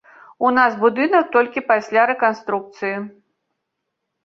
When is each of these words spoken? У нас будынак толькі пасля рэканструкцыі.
У 0.45 0.51
нас 0.57 0.71
будынак 0.83 1.25
толькі 1.35 1.63
пасля 1.69 2.07
рэканструкцыі. 2.13 2.95